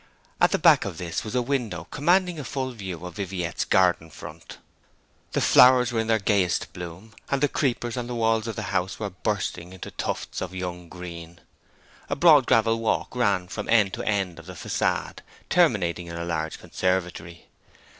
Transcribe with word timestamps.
At 0.41 0.49
the 0.49 0.57
back 0.57 0.83
of 0.83 0.97
this 0.97 1.23
was 1.23 1.35
a 1.35 1.43
window 1.43 1.85
commanding 1.91 2.39
a 2.39 2.43
full 2.43 2.71
view 2.71 3.05
of 3.05 3.17
Viviette's 3.17 3.65
garden 3.65 4.09
front. 4.09 4.57
The 5.33 5.41
flowers 5.41 5.91
were 5.91 6.01
all 6.01 6.09
in 6.09 6.21
gayest 6.25 6.73
bloom, 6.73 7.13
and 7.29 7.39
the 7.39 7.47
creepers 7.47 7.95
on 7.97 8.07
the 8.07 8.15
walls 8.15 8.47
of 8.47 8.55
the 8.55 8.63
house 8.73 8.97
were 8.97 9.11
bursting 9.11 9.73
into 9.73 9.91
tufts 9.91 10.41
of 10.41 10.55
young 10.55 10.89
green. 10.89 11.39
A 12.09 12.15
broad 12.15 12.47
gravel 12.47 12.79
walk 12.79 13.15
ran 13.15 13.47
from 13.47 13.69
end 13.69 13.93
to 13.93 14.01
end 14.03 14.39
of 14.39 14.47
the 14.47 14.55
facade, 14.55 15.21
terminating 15.51 16.07
in 16.07 16.15
a 16.15 16.25
large 16.25 16.57
conservatory. 16.57 17.45